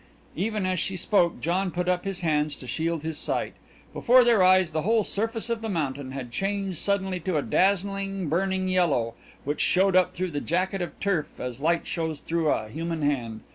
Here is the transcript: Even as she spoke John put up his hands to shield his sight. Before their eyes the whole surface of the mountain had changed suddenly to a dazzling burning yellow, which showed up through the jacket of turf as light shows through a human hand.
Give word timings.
Even 0.35 0.65
as 0.65 0.79
she 0.79 0.95
spoke 0.97 1.39
John 1.41 1.69
put 1.69 1.87
up 1.87 2.05
his 2.05 2.21
hands 2.21 2.55
to 2.55 2.65
shield 2.65 3.03
his 3.03 3.19
sight. 3.19 3.53
Before 3.93 4.23
their 4.23 4.41
eyes 4.41 4.71
the 4.71 4.81
whole 4.81 5.03
surface 5.03 5.47
of 5.47 5.61
the 5.61 5.69
mountain 5.69 6.11
had 6.11 6.31
changed 6.31 6.79
suddenly 6.79 7.19
to 7.19 7.37
a 7.37 7.43
dazzling 7.43 8.27
burning 8.27 8.67
yellow, 8.67 9.13
which 9.43 9.61
showed 9.61 9.95
up 9.95 10.13
through 10.13 10.31
the 10.31 10.41
jacket 10.41 10.81
of 10.81 10.99
turf 10.99 11.39
as 11.39 11.59
light 11.61 11.85
shows 11.85 12.21
through 12.21 12.49
a 12.49 12.67
human 12.69 13.03
hand. 13.03 13.41